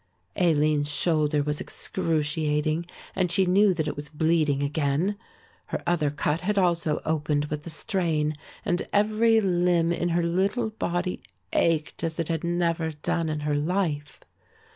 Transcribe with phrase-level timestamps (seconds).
[0.35, 5.15] Aline's shoulder was excruciating, and she knew that it was bleeding again.
[5.67, 8.35] Her other cut had also opened with the strain,
[8.65, 11.21] and every limb in her little body
[11.53, 14.19] ached as it had never done in her life.